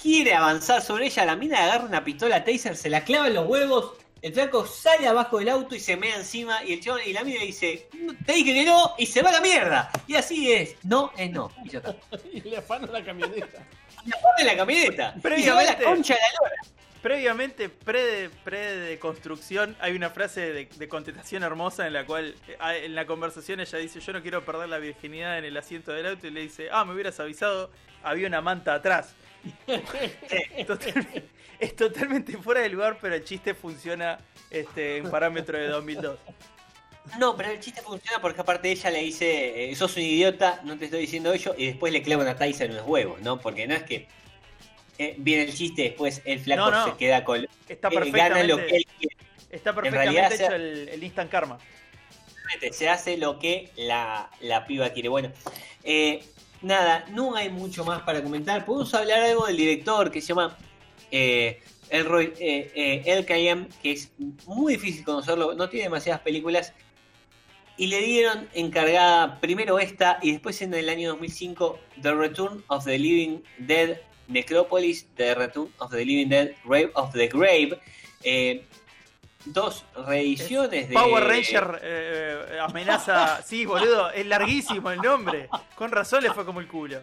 [0.00, 3.46] quiere avanzar sobre ella, la mina agarra una pistola taser, se la clava en los
[3.46, 7.12] huevos, el flaco sale abajo del auto y se mea encima, y el chabón y
[7.12, 7.88] la mina dice,
[8.26, 9.90] te dije que no, y se va a la mierda.
[10.08, 11.50] Y así es, no es no.
[11.64, 11.94] Y ya está.
[12.32, 13.64] y le afano la camioneta.
[14.04, 15.14] Pone en la camioneta.
[15.36, 16.56] Y se va a la concha de la lora.
[17.08, 22.34] Previamente, pre, pre de construcción, hay una frase de, de contestación hermosa en la cual
[22.46, 25.90] eh, en la conversación ella dice yo no quiero perder la virginidad en el asiento
[25.92, 27.70] del auto y le dice, ah, me hubieras avisado,
[28.02, 29.14] había una manta atrás.
[30.66, 31.24] Totalmente-
[31.58, 34.18] es totalmente fuera de lugar, pero el chiste funciona
[34.50, 36.18] este, en parámetro de 2002.
[37.18, 40.76] No, pero el chiste funciona porque aparte ella le dice, eh, sos un idiota, no
[40.76, 43.40] te estoy diciendo ello, y después le clava una taisa en los huevos, ¿no?
[43.40, 44.06] Porque no es que
[44.98, 46.84] eh, viene el chiste, después el flaco No, no.
[46.92, 47.46] se queda con...
[47.68, 49.16] Está eh, gana lo que perfectamente, él quiere,
[49.50, 51.58] está perfectamente hecho el, el instant karma.
[52.72, 55.08] se hace lo que la, la piba quiere.
[55.08, 55.30] Bueno,
[55.84, 56.22] eh,
[56.62, 58.64] nada, no hay mucho más para comentar.
[58.64, 60.56] Podemos hablar algo del director que se llama
[61.10, 64.12] eh, Elroy eh, eh, LKM, que es
[64.46, 66.72] muy difícil conocerlo, no tiene demasiadas películas.
[67.76, 72.84] Y le dieron encargada primero esta y después en el año 2005 The Return of
[72.84, 77.78] the Living Dead Necropolis, The Return of the Living Dead Grave of the Grave.
[78.22, 78.64] Eh,
[79.44, 83.42] dos reediciones de Power Ranger eh, amenaza.
[83.46, 85.48] Sí, boludo, es larguísimo el nombre.
[85.74, 87.02] Con razón le fue como el culo.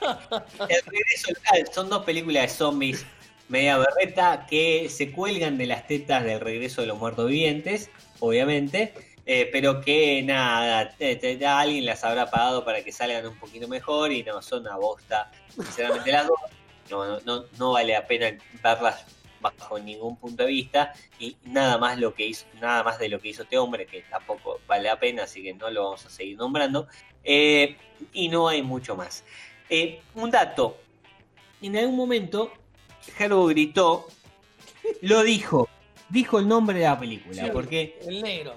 [0.00, 3.06] El regreso local son dos películas de zombies
[3.48, 8.92] media berreta, que se cuelgan de las tetas del regreso de los muertos vivientes, obviamente,
[9.30, 13.36] eh, pero que nada, te- te- a alguien las habrá pagado para que salgan un
[13.38, 16.38] poquito mejor y no, son una bosta, sinceramente las dos.
[16.90, 19.04] No, no, no, no vale la pena verlas
[19.40, 23.20] bajo ningún punto de vista y nada más lo que hizo, nada más de lo
[23.20, 26.10] que hizo este hombre, que tampoco vale la pena, así que no lo vamos a
[26.10, 26.88] seguir nombrando.
[27.22, 27.76] Eh,
[28.14, 29.24] y no hay mucho más.
[29.68, 30.78] Eh, un dato.
[31.60, 32.50] En algún momento,
[33.18, 34.06] Herbo gritó,
[35.02, 35.68] lo dijo,
[36.08, 37.50] dijo el nombre de la película, Sí.
[37.52, 38.54] porque El negro.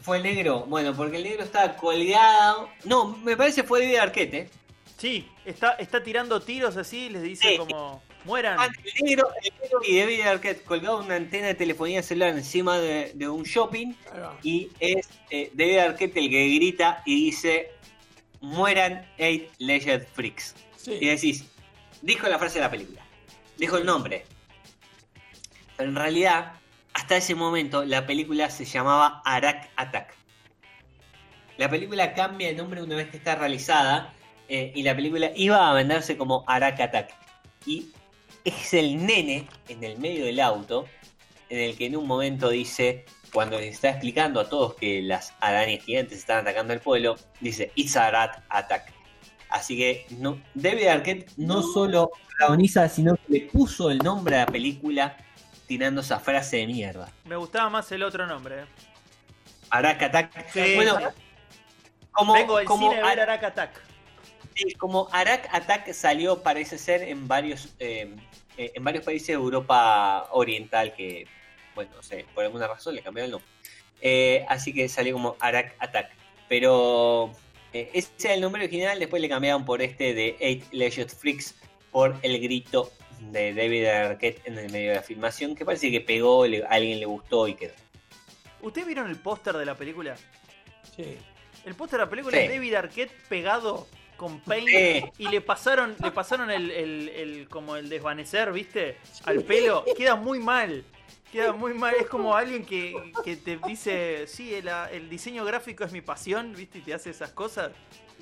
[0.00, 0.64] Fue el negro.
[0.66, 2.68] Bueno, porque el negro estaba colgado.
[2.84, 4.34] No, me parece fue David Arquette.
[4.34, 4.50] ¿eh?
[4.98, 7.56] Sí, está, está tirando tiros así, les dice Sí.
[7.58, 8.56] como mueran.
[8.60, 12.78] Ah, El negro, el negro y David Arquette colgado una antena de telefonía celular encima
[12.78, 13.94] de, de un shopping
[14.42, 17.70] y es eh, David Arquette el que grita y dice
[18.42, 20.54] mueran eight Legend Freaks.
[20.76, 20.98] Sí.
[21.00, 21.44] Y decís,
[22.02, 23.02] dijo la frase de la película,
[23.56, 24.24] dijo el nombre.
[25.76, 26.59] Pero en realidad,
[26.94, 30.14] hasta ese momento, la película se llamaba Arak Attack.
[31.56, 34.12] La película cambia de nombre una vez que está realizada
[34.48, 37.14] eh, y la película iba a venderse como Arak Attack.
[37.66, 37.90] Y
[38.44, 40.86] es el nene en el medio del auto
[41.50, 45.34] en el que en un momento dice, cuando les está explicando a todos que las
[45.40, 48.92] arañas gigantes están atacando al pueblo, dice, It's a rat attack.
[49.50, 54.40] Así que no, David Arquette no solo protagoniza, sino que le puso el nombre a
[54.40, 55.16] la película
[55.70, 57.12] tirando esa frase de mierda.
[57.26, 58.64] Me gustaba más el otro nombre.
[59.70, 60.50] Arak Attack.
[60.52, 60.74] Sí.
[60.74, 60.98] Bueno,
[62.10, 63.80] como, Vengo del como, cine a ver Ar- Arak Attack.
[64.56, 68.12] sí, como Arak Attack salió, parece ser, en varios, eh,
[68.56, 71.28] eh, en varios países de Europa Oriental que,
[71.76, 73.48] bueno, no sé, por alguna razón le cambiaron el nombre.
[74.00, 76.10] Eh, así que salió como Arak Attack.
[76.48, 77.30] Pero
[77.72, 81.54] eh, ese era el nombre original, después le cambiaron por este de Eight Legend Freaks
[81.92, 86.00] por el grito de David Arquette en el medio de la filmación, que parece que
[86.00, 87.74] pegó, le- a alguien le gustó y quedó.
[88.62, 90.16] ¿Ustedes vieron el póster de la película?
[90.96, 91.16] Sí.
[91.64, 92.44] El póster de la película Sí.
[92.44, 95.04] es David Arquette pegado con paint Sí.
[95.18, 98.96] y le pasaron, le pasaron el, el- el- como el desvanecer, ¿viste?
[99.24, 99.84] Al pelo.
[99.96, 100.84] Queda muy mal.
[101.32, 101.94] Queda muy mal.
[102.00, 106.52] Es como alguien que, que te dice, sí, el, el diseño gráfico es mi pasión,
[106.56, 106.78] ¿viste?
[106.78, 107.70] Y te hace esas cosas.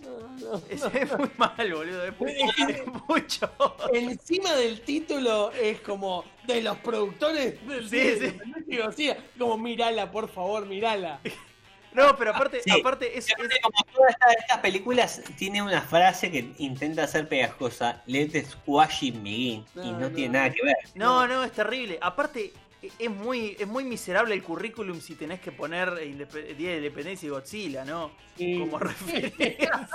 [0.03, 0.87] No, no, Es, no.
[0.88, 2.05] es muy mal, boludo.
[2.07, 3.53] Es, muy- Es que- es mucho.
[3.92, 8.79] Encima del título es como de los productores del Sí, sí.
[8.97, 11.18] sea, como mirala, por favor, mirala.
[11.94, 12.71] No, pero aparte, Sí.
[12.71, 18.03] aparte es, es- Como todas estas, estas películas tiene una frase que intenta ser pegajosa,
[18.07, 20.11] let squashing y No, no, no.
[20.11, 20.77] tiene nada que ver.
[20.94, 21.99] No, no, es terrible.
[22.01, 27.27] Aparte, es muy, es muy miserable el currículum si tenés que poner Día de Independencia
[27.27, 28.12] y Godzilla, ¿no?
[28.37, 29.88] Como referencia.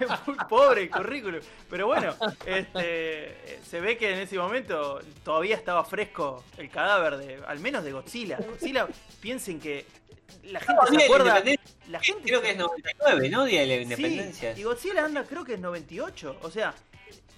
[0.00, 1.40] es muy pobre el currículum.
[1.68, 2.14] Pero bueno,
[2.46, 7.82] este, se ve que en ese momento todavía estaba fresco el cadáver de, al menos
[7.84, 8.36] de Godzilla.
[8.36, 8.86] Godzilla,
[9.20, 9.84] piensen que
[10.44, 11.58] la gente No, se
[11.88, 13.44] la gente Creo que es 99, ¿no?
[13.44, 14.56] Día de la Sí, Independencia.
[14.58, 16.38] y Godzilla anda, creo que es 98.
[16.42, 16.74] O sea,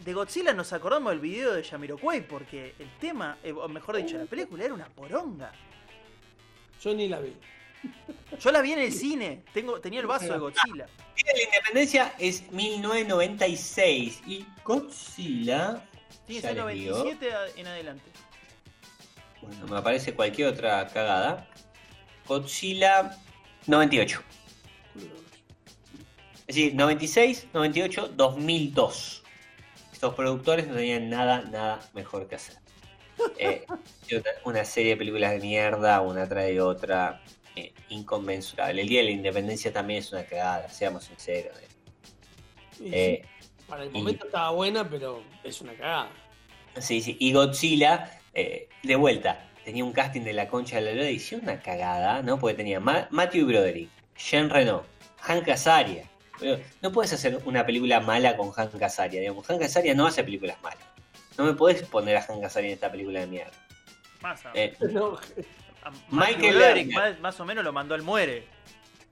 [0.05, 4.17] de Godzilla nos acordamos del video de Yamiroquai porque el tema, eh, o mejor dicho,
[4.19, 5.53] la película era una poronga.
[6.83, 7.35] Yo ni la vi.
[8.41, 10.87] Yo la vi en el cine, tengo, tenía el vaso de Godzilla.
[10.87, 15.83] De la Independencia es 1996 y Godzilla,
[16.29, 18.11] les digo, 97 a- en adelante.
[19.43, 21.49] bueno, me aparece cualquier otra cagada.
[22.27, 23.17] Godzilla
[23.67, 24.23] 98.
[26.49, 29.23] Es decir, 96, 98, 2002.
[29.97, 32.57] Estos productores no tenían nada, nada mejor que hacer.
[33.39, 33.65] Eh,
[34.45, 37.23] una, serie de películas de mierda, una tras de otra,
[37.55, 38.83] eh, inconmensurable.
[38.83, 41.57] El Día de la Independencia también es una cagada, seamos sinceros.
[41.59, 41.69] eh.
[42.93, 46.11] Eh, sí, para el momento estaba buena, pero es una cagada.
[46.79, 47.17] sí, sí.
[47.19, 51.49] Y Godzilla, de vuelta, tenía un casting de la concha de la lora y hicieron
[51.49, 52.39] una cagada, ¿no?
[52.39, 54.83] Porque tenía Ma- Matthew Broderick, Jean Reno,
[55.21, 56.07] Hank Azaria.
[56.83, 59.47] No puedes hacer una película mala con Hank Azaria, digamos.
[59.47, 60.79] Hank Azaria no hace películas malas.
[61.39, 63.53] No me puedes poner a Hank Azaria en esta película de mierda.
[64.21, 65.19] Más, a- Eh, No,
[66.11, 68.45] Michael más, más o menos lo mandó al muere.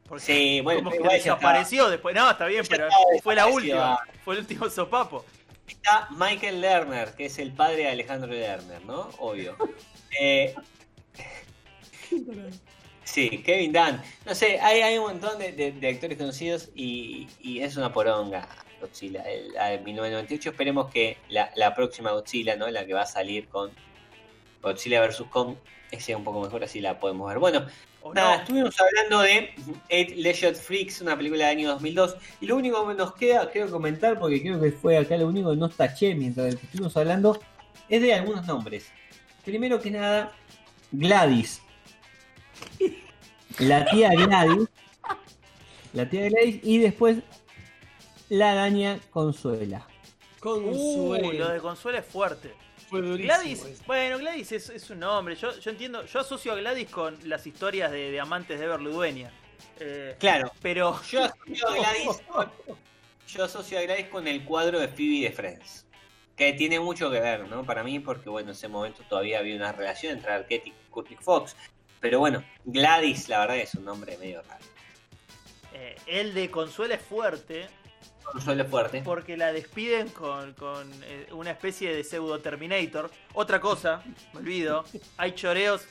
[0.09, 2.15] Porque Sí, bueno, como que desapareció después.
[2.15, 2.89] No, está bien, pero
[3.23, 3.99] fue la última.
[4.25, 5.25] Fue el último sopapo.
[5.67, 9.09] Está Michael Lerner, que es el padre de Alejandro Lerner, ¿no?
[9.19, 9.57] Obvio.
[10.21, 10.55] Eh,
[13.05, 14.01] sí, Kevin Dunn.
[14.27, 17.93] No sé, hay, hay un montón de, de- de actores conocidos y, y es una
[17.93, 18.49] poronga
[18.81, 19.23] Godzilla.
[19.23, 20.51] El, de 1998.
[20.51, 22.69] Esperemos que la, la próxima Godzilla, ¿no?
[22.71, 23.71] La que va a salir con
[24.62, 25.23] Godzilla vs.
[25.31, 25.57] Kong,
[25.99, 27.38] sea un poco mejor, así la podemos ver.
[27.38, 27.67] Bueno,
[28.03, 28.43] ¿O Nada, no?
[28.43, 29.55] estuvimos hablando de
[29.88, 32.17] Eight Legend Freaks, una película del año 2002.
[32.43, 35.51] Y lo único que nos queda, quiero comentar, porque creo que fue acá lo único
[35.51, 37.40] que nos taché mientras estuvimos hablando,
[37.88, 38.90] es de algunos nombres.
[39.45, 40.33] Primero que nada,
[40.93, 41.62] Gladys.
[43.59, 44.68] La tía Gladys.
[45.92, 47.18] La tía Gladys y después
[48.29, 49.87] la araña Consuela.
[50.40, 51.29] Consuelo.
[51.29, 52.55] Uh, lo de Consuelo es fuerte.
[52.88, 55.37] Fue durísimo Gladys, bueno, Gladys es, es un nombre.
[55.37, 58.90] Yo, yo entiendo, yo asocio a Gladys con las historias de, de amantes de Everly
[58.90, 59.33] Dueña.
[59.81, 62.50] Eh, Claro, pero yo asocio a Gladys con,
[63.29, 65.87] yo asocio a Gladys con el cuadro de Phoebe de Friends.
[66.37, 67.64] Que tiene mucho que ver, ¿no?
[67.64, 71.16] Para mí, porque bueno, en ese momento todavía había una relación entre Arquette y Courtney
[71.20, 71.57] Fox.
[72.05, 74.62] Pero bueno, Gladys, la verdad, es un nombre medio raro.
[75.73, 77.67] eh, el de Consuelo es fuerte
[78.23, 79.01] Consuelo fuerte.
[79.03, 83.11] porque la despiden con, con, eh, una especie de pseudo Terminator.
[83.33, 84.03] Otra cosa,
[84.35, 84.85] me olvido,
[85.17, 85.87] hay choreos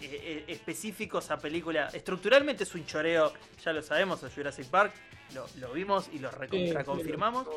[0.00, 1.88] eh, eh, específicos a película.
[1.92, 3.32] Estructuralmente es un choreo,
[3.64, 4.92] ya lo sabemos, a Jurassic Park.
[5.34, 7.48] Lo, lo vimos y lo recontra confirmamos.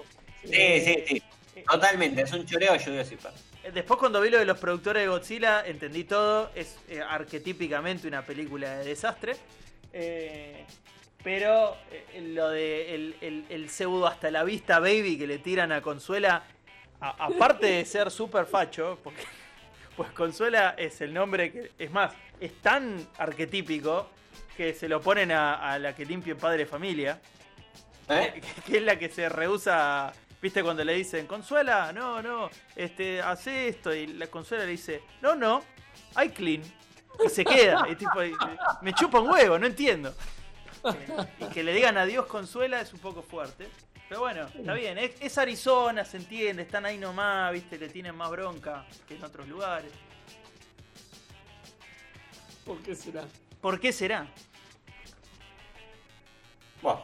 [0.44, 1.24] Sí, sí, sí.
[1.68, 3.32] Totalmente, es un choreo a pa.
[3.64, 6.52] Eh, Después cuando vi lo de los productores de Godzilla, entendí todo.
[6.56, 9.36] Es eh, arquetípicamente una película de desastre.
[9.94, 10.66] Eh,
[11.24, 15.72] pero eh, lo de el, el- el pseudo hasta la vista baby que le tiran
[15.72, 16.44] a Consuela,
[17.02, 19.24] a- aparte de ser súper facho, porque
[19.98, 24.10] pues Consuela es el nombre que, es más, es tan arquetípico
[24.56, 27.20] que se lo ponen a, a la que limpia en padre de familia
[28.10, 28.42] ¿Eh?
[28.66, 33.70] que es la que se rehúsa, viste cuando le dicen, Consuela, no, no, este, hace
[33.70, 35.64] esto, y la Consuela le dice, no, no,
[36.22, 36.62] I clean,
[37.26, 38.20] y se queda, y tipo,
[38.82, 40.14] me chupa un huevo, no entiendo.
[41.40, 43.68] Y que le digan adiós Consuela es un poco fuerte,
[44.08, 48.16] pero bueno, está bien, es, es Arizona, se entiende, están ahí nomás, viste, le tienen
[48.16, 49.92] más bronca que en otros lugares.
[52.66, 53.26] ¿Por qué será?
[53.62, 54.28] ¿Por qué será?
[56.82, 57.04] Bueno,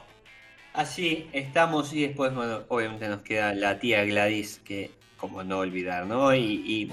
[0.75, 6.05] así estamos y después, bueno, obviamente nos queda la tía Gladys, que como no olvidar,
[6.05, 6.33] ¿no?
[6.35, 6.91] Y, y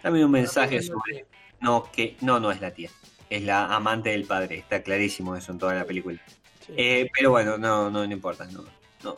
[0.00, 1.26] también un mensaje sobre
[1.60, 2.90] no que no no es la tía,
[3.30, 6.20] es la amante del padre, está clarísimo eso en toda la película.
[6.66, 6.74] Sí.
[6.76, 8.64] Eh, pero bueno, no, no, no importa, no,
[9.02, 9.16] no,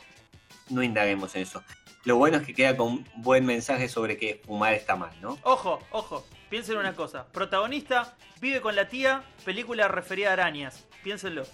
[0.70, 1.62] no indaguemos en eso.
[2.04, 5.38] Lo bueno es que queda con un buen mensaje sobre que fumar está mal, ¿no?
[5.42, 7.26] Ojo, ojo, piensen una cosa.
[7.32, 10.84] Protagonista, vive con la tía, película referida a arañas.
[11.02, 11.44] Piénsenlo.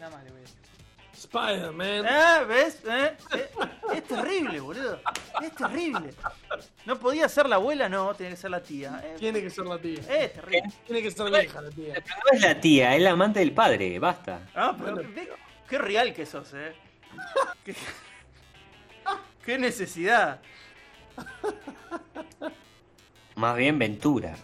[0.00, 0.59] Nada más le voy a decir.
[1.20, 2.06] Spider-Man.
[2.06, 2.44] ¿Eh?
[2.48, 2.78] ¿Ves?
[2.86, 3.16] ¿Eh?
[3.34, 3.50] Eh,
[3.94, 5.00] Es terrible, boludo.
[5.42, 6.14] Es terrible.
[6.86, 9.02] No podía ser la abuela, no, tenía que ser la tía.
[9.04, 10.00] Eh, Tiene que ser la tía.
[10.00, 10.72] Es terrible.
[10.86, 11.94] Tiene que ser vieja la tía.
[11.94, 14.40] Pero no es la tía, es la amante del padre, basta.
[14.54, 15.02] Ah, pero
[15.68, 16.72] qué real que sos, eh.
[17.64, 17.74] Qué,
[19.44, 20.40] qué necesidad.
[23.36, 24.36] Más bien Ventura.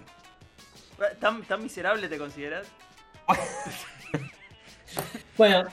[1.20, 2.66] ¿Tan, tan miserable te consideras?
[5.36, 5.68] Bueno,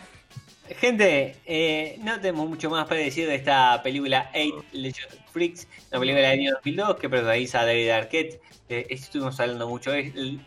[0.70, 6.00] gente, eh, no tenemos mucho más para decir de esta película Eight Legend Freaks, una
[6.00, 8.42] película del año 2002 que protagoniza David Arquette.
[8.70, 9.92] Eh, estuvimos hablando mucho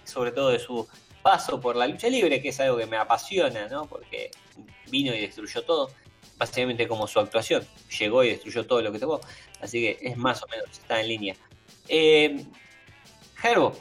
[0.04, 0.88] sobre todo de su
[1.22, 3.86] paso por la lucha libre, que es algo que me apasiona, ¿no?
[3.86, 4.30] Porque
[4.90, 5.90] vino y destruyó todo,
[6.38, 7.66] básicamente como su actuación.
[7.98, 9.20] Llegó y destruyó todo lo que tocó,
[9.60, 11.36] así que es más o menos, está en línea.
[11.88, 12.44] Eh,
[13.36, 13.76] Gerbo,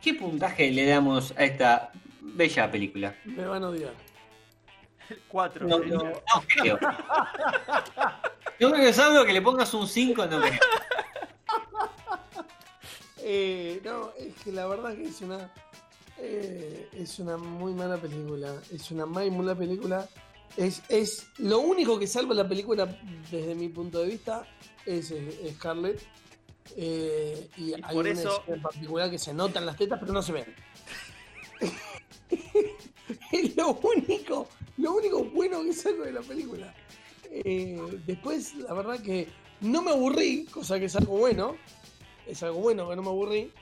[0.00, 3.16] ¿qué puntaje le damos a esta bella película?
[3.24, 4.09] Me van a odiar.
[5.28, 5.66] Cuatro.
[5.66, 6.12] No, no, no
[6.46, 6.78] creo.
[8.58, 10.60] Yo creo que es algo que le pongas un 5, no creo.
[13.22, 15.52] Eh, no, es que la verdad que es una.
[16.18, 18.54] eh, es una muy mala película.
[18.72, 20.08] Es una muy mala película.
[20.56, 22.86] Es, es lo único que salva la película
[23.30, 24.44] desde mi punto de vista
[24.84, 26.00] es, eh, Scarlett.
[26.76, 30.12] Eh, y hay por una eso- escena en particular que se notan las tetas, pero
[30.12, 30.54] no se ven.
[33.32, 34.48] es lo único,
[34.80, 36.74] lo único bueno que saco de la película.
[37.30, 39.28] Eh, después, la verdad que
[39.60, 41.56] no me aburrí, cosa que es algo bueno.
[42.26, 43.52] Es algo bueno que no me aburrí,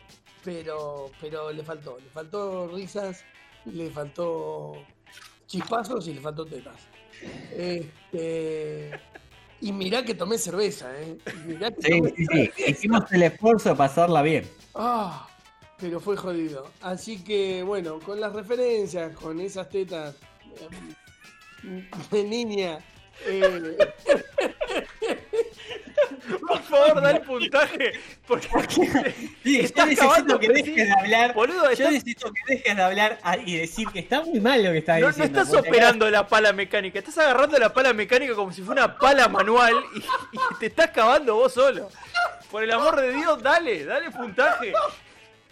[0.44, 1.98] pero, pero le faltó.
[1.98, 3.24] Le faltó risas,
[3.64, 4.74] le faltó
[5.46, 6.80] chispazos y le faltó tetas.
[7.52, 8.90] Este,
[9.60, 11.18] y mirá que tomé cerveza, ¿eh?
[11.26, 12.64] Y mirá que Sí, sí, sí.
[12.68, 14.48] Hicimos el esfuerzo de pasarla bien.
[14.74, 15.28] Ah,
[15.78, 16.70] pero fue jodido.
[16.80, 20.14] Así que, bueno, con las referencias, con esas tetas
[20.60, 20.68] eh,
[22.10, 22.78] de niña.
[23.26, 23.76] eh,
[26.46, 27.92] Por favor, da el puntaje.
[28.26, 28.48] Porque
[29.42, 30.52] Sí, yo Estás necesito acabando, que sí.
[30.52, 31.34] dejes de hablar.
[31.34, 34.70] Boludo, Yo estás- necesito que dejes de hablar y decir que está muy mal lo
[34.72, 35.40] que estás no, no diciendo.
[35.42, 39.28] estás operando la pala mecánica, estás agarrando la pala mecánica como si fuera una pala
[39.28, 41.88] manual y, y te estás cavando vos solo.
[42.50, 44.72] Por el amor de Dios, dale, dale puntaje.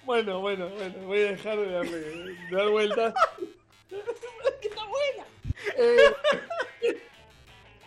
[0.05, 3.15] bueno, bueno, bueno, voy a dejar de, darle, de dar vueltas.
[3.89, 5.25] Que está buena.
[5.77, 6.15] Eh,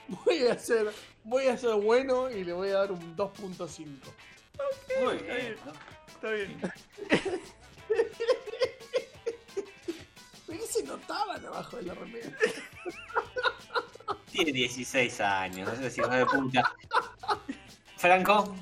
[0.07, 0.91] voy a hacer,
[1.23, 3.87] voy a ser bueno y le voy a dar un 2.5.
[5.03, 5.55] Muy bien.
[6.07, 6.59] Está bien.
[10.45, 12.29] ¿Por qué se notaban abajo de la remera?
[14.31, 16.75] Tiene 16 años, no sé si de puta.
[17.97, 18.55] Franco,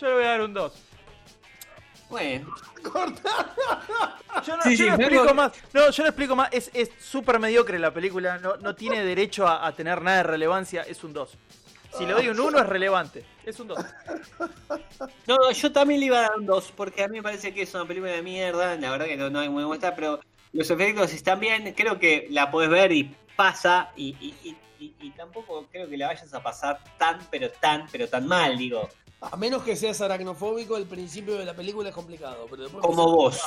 [0.00, 0.72] Yo le voy a dar un 2.
[2.10, 2.54] bueno,
[2.92, 3.54] Corta.
[4.46, 5.52] Yo no, Sí, yo sí, no explico más.
[5.72, 6.48] No, yo no explico más.
[6.52, 8.38] Es es súper mediocre la película.
[8.38, 10.82] No, no tiene derecho a, a tener nada de relevancia.
[10.82, 11.36] Es un 2.
[11.96, 13.24] Si le doy un 1 es relevante.
[13.44, 13.78] Es un 2.
[15.26, 17.54] No, no, yo también le iba a dar un 2, porque a mí me parece
[17.54, 20.20] que es una película de mierda, la verdad que no, no hay muy muestra, pero
[20.52, 24.94] los efectos están bien, creo que la puedes ver y pasa, y, y- y- y-
[25.00, 28.88] y tampoco creo que la vayas a pasar tan, pero tan, pero tan mal, digo,
[29.32, 32.46] A menos que seas aracnofóbico, el principio de la película es complicado.
[32.50, 33.40] Pero después como vos.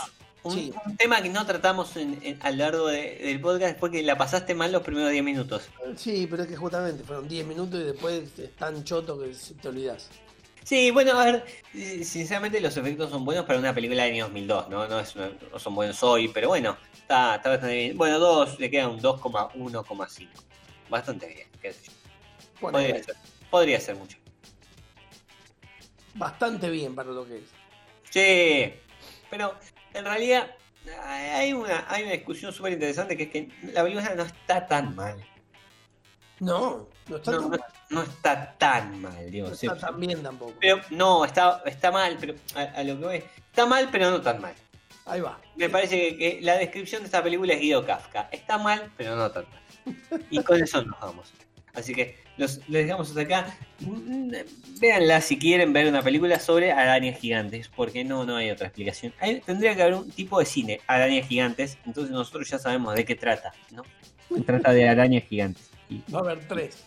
[0.43, 0.73] Un, Sí.
[0.85, 4.03] un tema que no tratamos en- en- a lo largo de- del podcast después que
[4.03, 5.63] la pasaste mal los primeros 10 minutos.
[5.97, 9.67] Sí, pero es que justamente fueron 10 minutos y después es tan choto que te
[9.67, 10.09] olvidas.
[10.63, 11.45] Sí, bueno, a ver,
[12.03, 14.87] sinceramente los efectos son buenos para una película del año 2002, ¿no?
[14.87, 17.97] No, es una- no son buenos hoy, pero bueno, está, está bastante bien.
[17.97, 20.43] Bueno, 2, le queda un 2,1,5.
[20.89, 21.91] Bastante bien, qué sé yo.
[22.61, 23.15] Bueno, Podría ser,
[23.49, 24.17] podría ser mucho.
[26.17, 27.57] Bastante bien para lo que es.
[28.09, 28.73] Sí,
[29.29, 29.59] pero
[29.93, 30.55] en realidad
[31.03, 34.95] hay una, hay una discusión súper interesante que es que la película no está tan
[34.95, 35.25] mal.
[36.39, 37.61] No, no está No, tan no, mal.
[37.89, 39.49] no está tan mal, digo.
[39.49, 40.53] No sí, está tan bien tampoco.
[40.59, 43.23] Pero no, está, está mal, pero a, a lo que voy.
[43.49, 44.55] Está mal, pero no tan mal.
[45.05, 45.39] Ahí va.
[45.55, 48.29] Me parece que, que la descripción de esta película es Guido Kafka.
[48.31, 49.61] Está mal, pero no tan mal.
[50.29, 51.33] Y con eso nos vamos.
[51.77, 53.55] Así que los, les dejamos hasta acá.
[53.81, 54.31] Mm,
[54.81, 59.13] Véanla si quieren ver una película sobre arañas gigantes, porque no, no hay otra explicación.
[59.19, 63.05] Hay- tendría que haber un tipo de cine, arañas gigantes, entonces nosotros ya sabemos de
[63.05, 63.83] qué trata, ¿no?
[64.33, 65.69] Se trata de arañas gigantes.
[65.89, 66.83] Y- Va a haber tres.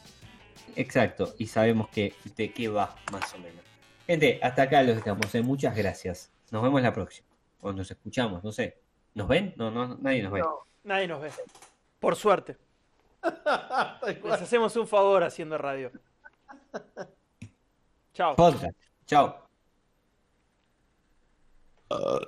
[0.76, 3.64] exacto, y sabemos que De qué va, más o menos.
[4.06, 5.32] Gente, hasta acá los dejamos.
[5.36, 5.42] ¿eh?
[5.42, 6.32] Muchas gracias.
[6.50, 7.28] Nos vemos la próxima.
[7.60, 8.76] O nos escuchamos, no sé.
[9.14, 9.54] ¿Nos ven?
[9.56, 10.40] No, no, nadie nos ve.
[10.40, 10.58] No.
[10.82, 11.30] Nadie nos ve.
[12.00, 12.56] Por suerte.
[14.24, 15.90] Les hacemos un favor haciendo radio.
[18.12, 18.36] Chao.
[18.36, 18.76] Podcast.
[19.06, 19.46] Chao.
[21.90, 22.20] Ah.